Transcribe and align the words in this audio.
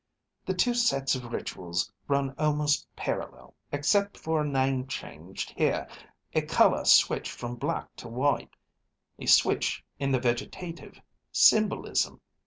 The 0.47 0.55
two 0.55 0.73
sets 0.73 1.13
of 1.13 1.31
rituals 1.31 1.91
run 2.07 2.33
almost 2.39 2.87
parallel, 2.95 3.53
except 3.71 4.17
for 4.17 4.41
a 4.41 4.47
name 4.47 4.87
changed 4.87 5.51
here, 5.55 5.87
a 6.33 6.41
color 6.41 6.85
switched 6.85 7.31
from 7.31 7.53
black 7.55 7.95
to 7.97 8.07
white, 8.07 8.55
a 9.19 9.27
switch 9.27 9.85
in 9.99 10.11
the 10.11 10.19
vegetative 10.19 10.99
symbolism. 11.31 12.19